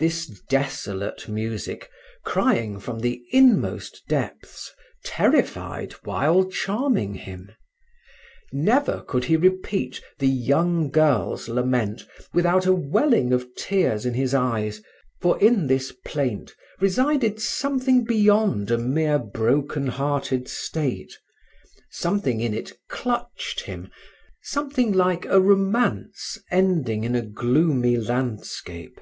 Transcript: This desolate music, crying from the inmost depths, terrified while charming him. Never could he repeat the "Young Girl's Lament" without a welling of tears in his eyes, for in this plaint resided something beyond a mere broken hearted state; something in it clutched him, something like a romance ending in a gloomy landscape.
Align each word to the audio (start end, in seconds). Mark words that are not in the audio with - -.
This 0.00 0.26
desolate 0.48 1.28
music, 1.28 1.88
crying 2.24 2.80
from 2.80 2.98
the 2.98 3.22
inmost 3.30 4.02
depths, 4.08 4.72
terrified 5.04 5.92
while 6.02 6.50
charming 6.50 7.14
him. 7.14 7.52
Never 8.52 9.02
could 9.02 9.26
he 9.26 9.36
repeat 9.36 10.02
the 10.18 10.26
"Young 10.26 10.90
Girl's 10.90 11.48
Lament" 11.48 12.04
without 12.34 12.66
a 12.66 12.72
welling 12.72 13.32
of 13.32 13.46
tears 13.54 14.04
in 14.04 14.14
his 14.14 14.34
eyes, 14.34 14.82
for 15.20 15.38
in 15.40 15.68
this 15.68 15.92
plaint 16.04 16.56
resided 16.80 17.40
something 17.40 18.02
beyond 18.02 18.72
a 18.72 18.78
mere 18.78 19.20
broken 19.20 19.86
hearted 19.86 20.48
state; 20.48 21.14
something 21.92 22.40
in 22.40 22.52
it 22.52 22.72
clutched 22.88 23.60
him, 23.60 23.88
something 24.42 24.90
like 24.90 25.26
a 25.26 25.40
romance 25.40 26.36
ending 26.50 27.04
in 27.04 27.14
a 27.14 27.22
gloomy 27.22 27.96
landscape. 27.96 29.00